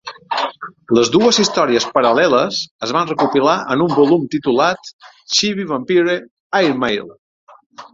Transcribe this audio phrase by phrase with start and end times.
[0.97, 4.93] Les dues històries paral·leles es van recopilar en un volum titulat
[5.39, 6.21] "Chibi Vampire:
[6.65, 7.19] Airmail".